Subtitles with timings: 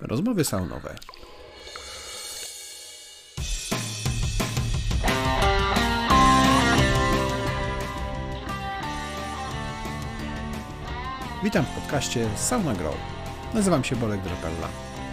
[0.00, 0.94] Rozmowy saunowe.
[11.44, 12.94] Witam w podcaście Sauna Grow.
[13.54, 14.68] Nazywam się Bolek Drapella.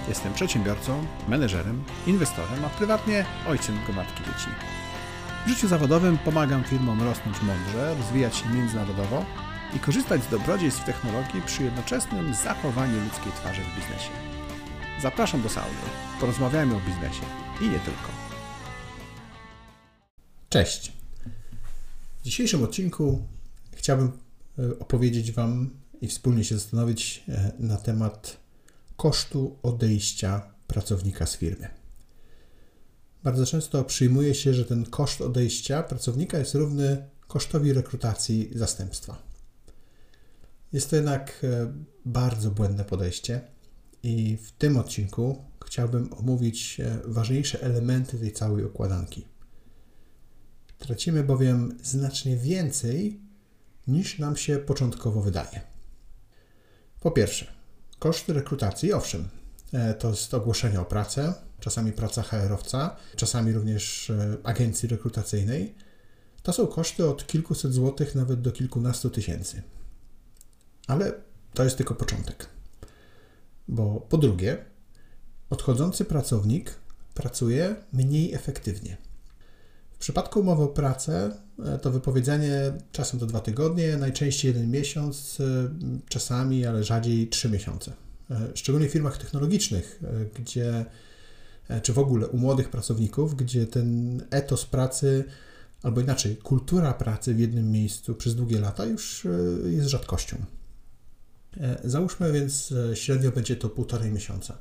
[0.07, 4.49] Jestem przedsiębiorcą, menedżerem, inwestorem, a prywatnie ojcem gromadki dzieci.
[5.45, 9.25] W życiu zawodowym pomagam firmom rosnąć mądrze, rozwijać się międzynarodowo
[9.75, 14.30] i korzystać z dobrodziejstw technologii przy jednoczesnym zachowaniu ludzkiej twarzy w biznesie.
[15.01, 15.75] Zapraszam do sauny.
[16.19, 17.21] Porozmawiajmy o biznesie
[17.61, 18.09] i nie tylko.
[20.49, 20.91] Cześć.
[22.21, 23.27] W dzisiejszym odcinku
[23.75, 24.11] chciałbym
[24.59, 25.69] e, opowiedzieć Wam
[26.01, 28.37] i wspólnie się zastanowić e, na temat
[28.97, 31.67] kosztu odejścia pracownika z firmy.
[33.23, 39.21] Bardzo często przyjmuje się, że ten koszt odejścia pracownika jest równy kosztowi rekrutacji zastępstwa.
[40.73, 41.73] Jest to jednak e,
[42.05, 43.41] bardzo błędne podejście
[44.03, 49.27] i w tym odcinku chciałbym omówić e, ważniejsze elementy tej całej układanki.
[50.77, 53.21] Tracimy bowiem znacznie więcej
[53.87, 55.61] niż nam się początkowo wydaje.
[56.99, 57.47] Po pierwsze,
[57.99, 59.29] koszty rekrutacji, owszem,
[59.73, 64.11] e, to jest ogłoszenie o pracę, czasami praca HR-owca, czasami również
[64.43, 65.75] agencji rekrutacyjnej.
[66.43, 69.61] To są koszty od kilkuset złotych nawet do kilkunastu tysięcy.
[70.87, 71.13] Ale
[71.53, 72.60] to jest tylko początek.
[73.67, 74.65] Bo po drugie,
[75.49, 76.75] odchodzący pracownik
[77.13, 78.97] pracuje mniej efektywnie.
[79.91, 81.31] W przypadku umowy o pracę
[81.65, 85.69] e, to wypowiedzenie czasem to dwa tygodnie, najczęściej jeden miesiąc, e,
[86.09, 87.93] czasami, ale rzadziej trzy miesiące.
[88.31, 90.01] E, szczególnie w firmach technologicznych,
[90.39, 90.85] gdzie,
[91.83, 95.23] czy w ogóle u młodych pracowników, gdzie ten etos pracy,
[95.83, 99.27] albo inaczej, kultura pracy w jednym miejscu przez długie lata już
[99.65, 100.37] jest rzadkością.
[101.57, 104.57] E, załóżmy więc, średnio będzie to półtorej miesiąca.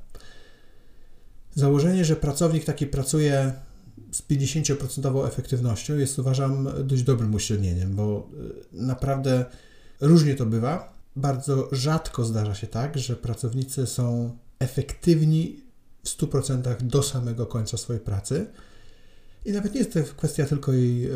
[1.54, 3.52] Założenie, że pracownik taki pracuje
[4.12, 9.44] z 50% efektywnością jest uważam dość dobrym uśrednieniem, bo e, naprawdę
[10.00, 11.00] różnie to bywa.
[11.16, 15.60] Bardzo rzadko zdarza się tak, że pracownicy są efektywni
[16.04, 18.46] w 100% do samego końca swojej pracy.
[19.44, 21.10] I nawet nie jest to kwestia tylko jej e,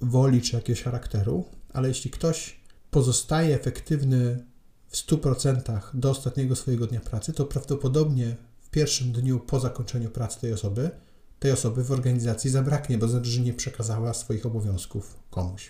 [0.00, 4.44] woli czy jakiegoś charakteru, ale jeśli ktoś pozostaje efektywny
[4.92, 10.40] w 100% do ostatniego swojego dnia pracy, to prawdopodobnie w pierwszym dniu po zakończeniu pracy
[10.40, 10.90] tej osoby,
[11.38, 15.68] tej osoby w organizacji zabraknie, bo znaczy, że nie przekazała swoich obowiązków komuś.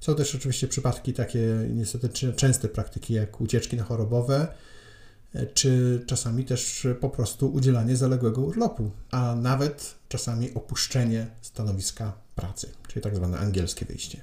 [0.00, 4.48] Są też oczywiście przypadki takie niestety częste praktyki, jak ucieczki na chorobowe,
[5.54, 13.02] czy czasami też po prostu udzielanie zaległego urlopu, a nawet czasami opuszczenie stanowiska pracy, czyli
[13.02, 14.20] tak zwane angielskie wyjście.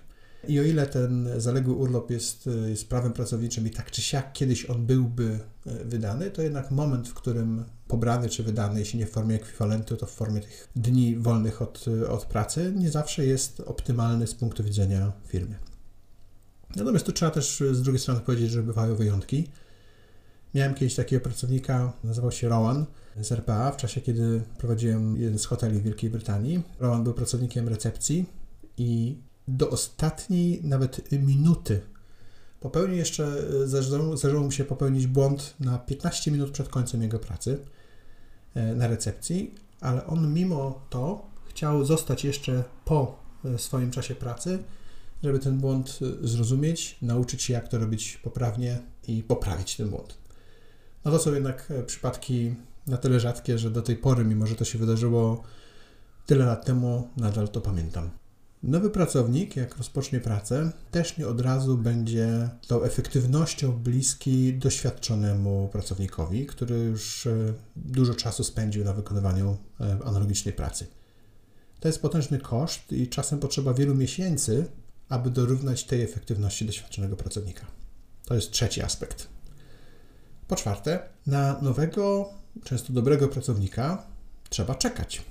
[0.48, 4.70] I o ile ten zaległy urlop jest, jest prawem pracowniczym i tak czy siak kiedyś
[4.70, 9.12] on byłby e, wydany, to jednak moment, w którym pobrany czy wydany, jeśli nie w
[9.12, 14.28] formie ekwiwalentu, to w formie tych dni wolnych od, od pracy, nie zawsze jest optymalny
[14.28, 15.56] z punktu widzenia firmy.
[16.76, 19.48] Natomiast tu trzeba też z drugiej strony powiedzieć, że bywają wyjątki.
[20.56, 22.86] Miałem kiedyś takiego pracownika, nazywał się Rowan
[23.22, 26.62] z RPA, w czasie kiedy prowadziłem jeden z hoteli w Wielkiej Brytanii.
[26.80, 28.26] Rowan był pracownikiem recepcji
[28.78, 31.82] i do ostatniej nawet minuty.
[32.60, 33.44] Popełnił jeszcze,
[34.16, 37.60] zdarzyło mu się popełnić błąd na 15 minut przed końcem jego pracy
[38.54, 44.60] e, na recepcji, ale on mimo to chciał zostać jeszcze po e, swoim czasie pracy,
[45.24, 50.18] żeby ten błąd e, zrozumieć, nauczyć się, jak to robić poprawnie i poprawić ten błąd.
[51.06, 52.56] No to są jednak przypadki
[52.88, 55.44] na tyle rzadkie, że do tej pory, mimo że to się wydarzyło
[56.26, 58.21] tyle lat temu, nadal to pamiętam.
[58.64, 66.46] Nowy pracownik, jak rozpocznie pracę, też nie od razu będzie tą efektywnością bliski doświadczonemu pracownikowi,
[66.46, 70.88] który już e, dużo czasu spędził na wykonywaniu e, analogicznej pracy.
[71.80, 74.66] To jest potężny koszt i czasem potrzeba wielu miesięcy,
[75.10, 77.66] aby dorównać tej efektywności doświadczonego pracownika.
[78.26, 79.28] To jest trzeci aspekt.
[80.48, 82.30] Po czwarte, na nowego,
[82.64, 84.08] często dobrego pracownika
[84.50, 85.22] trzeba czekać,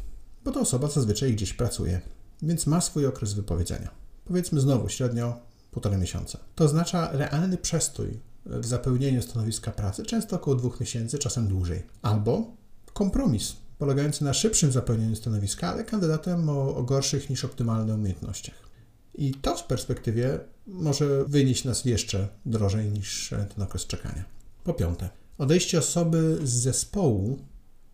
[0.45, 2.01] bo ta osoba zazwyczaj gdzieś pracuje
[2.43, 3.91] więc ma swój okres wypowiedzenia.
[4.25, 5.41] Powiedzmy znowu średnio
[5.71, 6.39] półtorej miesiąca.
[6.55, 11.83] To oznacza realny przestój w zapełnieniu stanowiska pracy, często około dwóch miesięcy, czasem dłużej.
[12.03, 12.57] Albo
[12.93, 18.71] kompromis polegający na szybszym zapełnieniu stanowiska, ale kandydatem o, o gorszych niż optymalnych umiejętnościach.
[19.15, 24.25] I to w perspektywie może wynieść nas jeszcze drożej niż ten okres czekania.
[24.65, 25.09] Po piąte,
[25.39, 27.39] odejście osoby z zespołu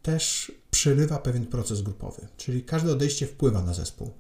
[0.02, 4.10] też przerywa pewien proces grupowy, czyli każde odejście wpływa na zespół.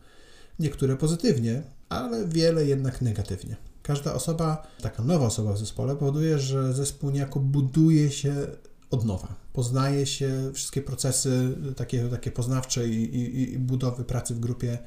[0.58, 3.56] Niektóre pozytywnie, ale wiele jednak negatywnie.
[3.82, 8.46] Każda osoba, taka nowa osoba w zespole powoduje, że zespół niejako buduje się
[8.90, 9.34] od nowa.
[9.52, 14.78] Poznaje się wszystkie procesy takie, takie poznawcze i, i, i budowy pracy w grupie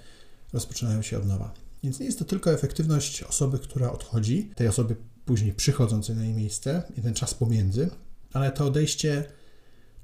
[0.54, 1.54] rozpoczynają się od nowa.
[1.84, 4.96] Więc nie jest to tylko efektywność osoby, która odchodzi, tej osoby
[5.26, 7.90] później przychodzącej na jej miejsce i ten czas pomiędzy,
[8.34, 9.24] ale to odejście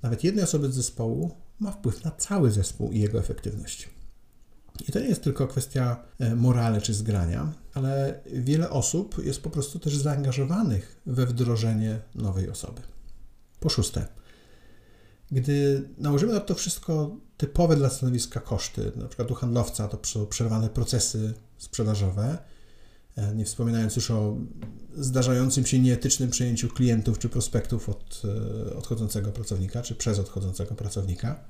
[0.01, 3.89] nawet jednej osoby z zespołu ma wpływ na cały zespół i jego efektywność.
[4.88, 9.50] I to nie jest tylko kwestia e, morale czy zgrania, ale wiele osób jest po
[9.50, 12.81] prostu też zaangażowanych we wdrożenie nowej osoby.
[13.60, 14.07] Po szóste,
[15.31, 20.69] gdy nałożymy na to wszystko typowe dla stanowiska koszty, na przykład u handlowca to przerwane
[20.69, 22.38] procesy sprzedażowe,
[23.16, 24.38] e, nie wspominając już o
[24.95, 28.22] zdarzającym się nieetycznym przejęciu klientów czy prospektów od
[28.69, 31.44] e, odchodzącego pracownika, czy przez odchodzącego pracownika,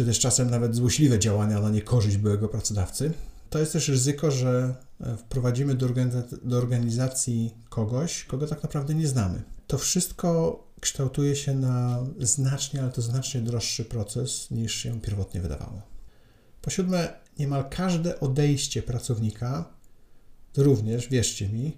[0.00, 3.12] czy też czasem nawet złośliwe działania na niekorzyść byłego pracodawcy,
[3.50, 8.94] to jest też ryzyko, że e, wprowadzimy do, organizacji, do organizacji kogoś, kogo tak naprawdę
[8.94, 9.42] nie znamy.
[9.66, 15.82] To wszystko kształtuje się na znacznie, ale to znacznie droższy proces niż się pierwotnie wydawało.
[16.62, 19.74] Po siódme, niemal każde odejście pracownika
[20.52, 21.76] to również, wierzcie mi,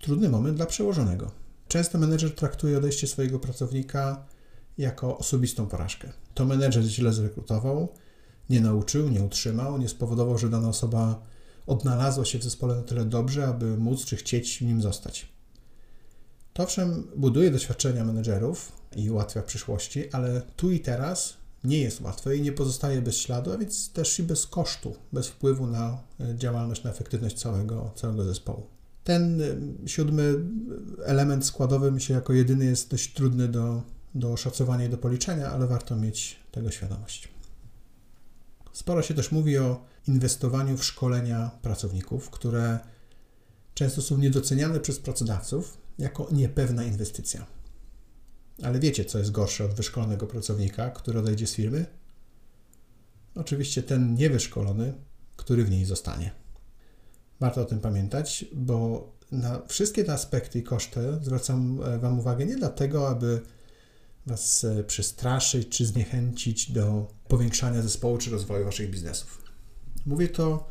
[0.00, 1.30] trudny moment dla przełożonego.
[1.68, 4.26] Często menedżer traktuje odejście swojego pracownika
[4.78, 6.23] jako osobistą porażkę.
[6.34, 7.88] To menedżer źle zrekrutował,
[8.50, 11.22] nie nauczył, nie utrzymał, nie spowodował, że dana osoba
[11.66, 15.28] odnalazła się w zespole na tyle dobrze, aby móc czy chcieć w nim zostać.
[16.52, 22.00] To owszem buduje doświadczenia menedżerów i ułatwia w przyszłości, ale tu i teraz nie jest
[22.00, 25.98] łatwe i nie pozostaje bez śladu, a więc też i bez kosztu, bez wpływu na
[26.20, 28.66] e, działalność, na efektywność całego, całego zespołu.
[29.04, 30.34] Ten e, siódmy
[31.04, 33.82] element składowy mi się jako jedyny jest dość trudny do,
[34.14, 37.28] do oszacowania i do policzenia, ale warto mieć tego świadomość.
[38.72, 42.78] Sporo się też mówi o inwestowaniu w szkolenia pracowników, które
[43.74, 47.46] często są niedoceniane przez pracodawców jako niepewna inwestycja.
[48.62, 51.86] Ale wiecie, co jest gorsze od wyszkolonego pracownika, który odejdzie z firmy?
[53.34, 54.94] Oczywiście ten niewyszkolony,
[55.36, 56.30] który w niej zostanie.
[57.40, 62.46] Warto o tym pamiętać, bo na wszystkie te aspekty i koszty zwracam e, Wam uwagę
[62.46, 63.40] nie dlatego, aby
[64.26, 69.42] Was e, przestraszyć czy zniechęcić do powiększania zespołu czy rozwoju Waszych biznesów.
[70.06, 70.70] Mówię to,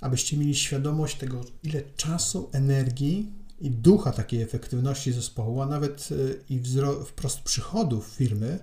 [0.00, 6.40] abyście mieli świadomość tego, ile czasu, energii i ducha takiej efektywności zespołu, a nawet y,
[6.50, 6.60] i
[7.06, 8.58] wprost przychodów firmy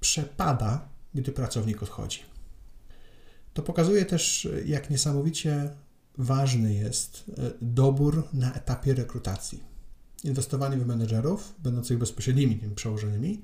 [0.00, 2.20] przepada, gdy pracownik odchodzi.
[3.54, 5.70] To pokazuje też, jak niesamowicie
[6.18, 7.32] ważny jest y,
[7.62, 9.69] dobór na etapie rekrutacji.
[10.24, 13.42] Inwestowanie w menedżerów, będących bezpośrednimi tymi przełożonymi,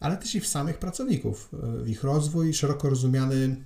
[0.00, 3.56] ale też i w samych pracowników, y, w ich rozwój, szeroko rozumiany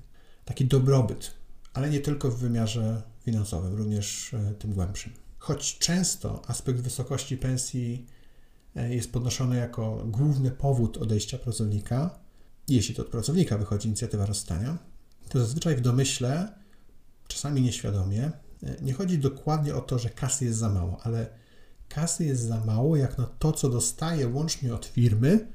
[0.45, 1.35] taki dobrobyt,
[1.73, 5.13] ale nie tylko w wymiarze finansowym, również tym głębszym.
[5.41, 8.07] Choć często aspekt wysokości pensji
[8.77, 12.19] e, jest podnoszony jako główny powód odejścia pracownika,
[12.69, 14.79] jeśli to od pracownika wychodzi inicjatywa rozstania,
[15.29, 16.53] to zazwyczaj w domyśle,
[17.29, 18.31] czasami nieświadomie,
[18.63, 21.27] e, nie chodzi dokładnie o to, że kasy jest za mało, ale
[21.91, 25.47] kasy jest za mało jak na to, co dostaję łącznie od firmy,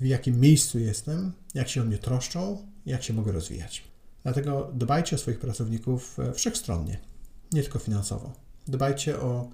[0.00, 3.84] w jakim miejscu jestem, jak się o mnie troszczą, jak się mogę rozwijać.
[4.22, 6.98] Dlatego dbajcie o swoich pracowników e, wszechstronnie,
[7.52, 8.32] nie tylko finansowo.
[8.66, 9.50] Dbajcie o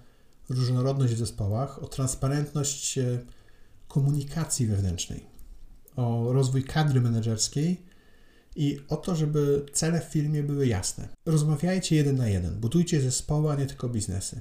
[0.49, 3.19] różnorodność w zespołach, o transparentność e,
[3.89, 5.27] komunikacji wewnętrznej,
[5.97, 7.83] o rozwój kadry menedżerskiej
[8.57, 11.09] i o to, żeby cele w firmie były jasne.
[11.27, 14.41] Rozmawiajcie jeden na jeden, budujcie zespoły, a nie tylko biznesy.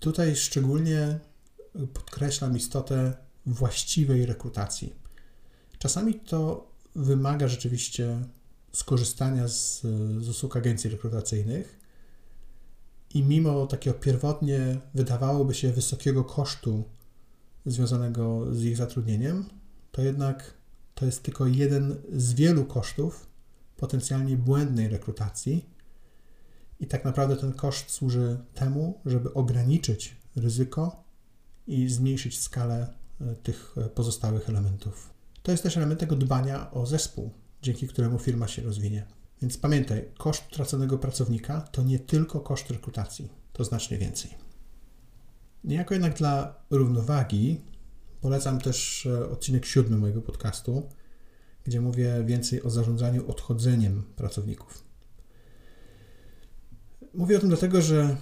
[0.00, 1.18] Tutaj szczególnie
[1.94, 3.16] podkreślam istotę
[3.46, 4.94] właściwej rekrutacji.
[5.78, 8.24] Czasami to wymaga rzeczywiście
[8.72, 9.80] skorzystania z,
[10.20, 11.80] z usług agencji rekrutacyjnych,
[13.14, 16.84] i mimo takiego pierwotnie wydawałoby się wysokiego kosztu
[17.66, 19.44] związanego z ich zatrudnieniem,
[19.92, 20.54] to jednak
[20.94, 23.26] to jest tylko jeden z wielu kosztów
[23.76, 25.66] potencjalnie błędnej rekrutacji.
[26.80, 31.04] I tak naprawdę ten koszt służy temu, żeby ograniczyć ryzyko
[31.66, 35.10] i zmniejszyć skalę e, tych e, pozostałych elementów.
[35.42, 37.30] To jest też element tego dbania o zespół,
[37.62, 39.06] dzięki któremu firma się rozwinie.
[39.42, 44.34] Więc pamiętaj, koszt traconego pracownika to nie tylko koszt rekrutacji, to znacznie więcej.
[45.64, 47.60] Niejako jednak dla równowagi
[48.20, 50.88] polecam też e, odcinek siódmy mojego podcastu,
[51.64, 54.89] gdzie mówię więcej o zarządzaniu odchodzeniem pracowników.
[57.14, 58.16] Mówię o tym dlatego, że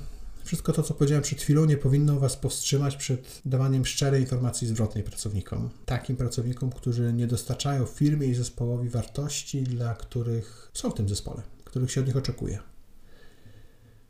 [0.44, 5.04] wszystko to, co powiedziałem przed chwilą, nie powinno Was powstrzymać przed dawaniem szczerej informacji zwrotnej
[5.04, 5.70] pracownikom.
[5.86, 11.42] Takim pracownikom, którzy nie dostarczają firmie i zespołowi wartości, dla których są w tym zespole,
[11.64, 12.58] których się od nich oczekuje.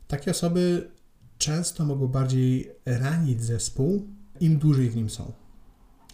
[0.07, 0.91] Takie osoby
[1.37, 4.07] często mogą bardziej ranić zespół,
[4.39, 5.33] im dłużej w nim są.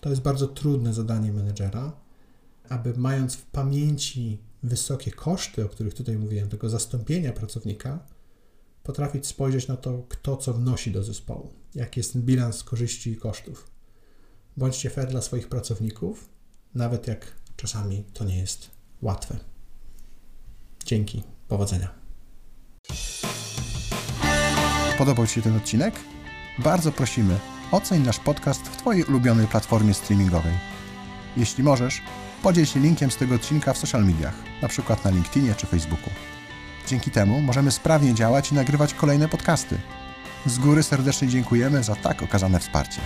[0.01, 1.91] To jest bardzo trudne zadanie menedżera,
[2.69, 8.14] aby mając w pamięci wysokie koszty, o których tutaj mówiłem, tego zastąpienia pracownika,
[8.85, 13.17] potrafić spojrzeć na to, kto co wnosi do zespołu, jaki jest ten bilans korzyści i
[13.17, 13.71] kosztów.
[14.57, 16.29] Bądźcie fair dla swoich pracowników,
[16.75, 19.37] nawet jak czasami to nie jest łatwe.
[20.85, 21.89] Dzięki, powodzenia.
[24.97, 25.95] Podobał Ci się ten odcinek?
[26.59, 27.39] Bardzo prosimy,
[27.71, 30.53] oceń nasz podcast w Twojej ulubionej platformie streamingowej.
[31.37, 32.01] Jeśli możesz,
[32.43, 34.95] podziel się linkiem z tego odcinka w social mediach, np.
[35.05, 36.34] na LinkedInie czy Facebooku.
[36.87, 39.77] Dzięki temu możemy sprawnie działać i nagrywać kolejne podcasty.
[40.45, 43.01] Z góry serdecznie dziękujemy za tak okazane wsparcie.